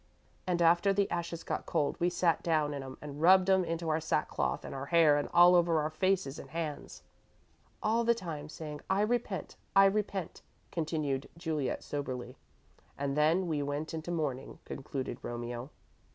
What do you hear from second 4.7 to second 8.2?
our hair and all over our faces and hands." "All the